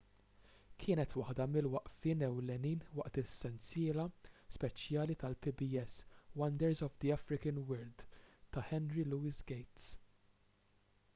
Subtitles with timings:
[0.83, 4.05] kienet waħda mill-waqfiet ewlenin waqt il-sensiela
[4.55, 5.97] speċjali tal-pbs
[6.43, 8.05] wonders of the african world
[8.57, 9.89] ta' henry louis gates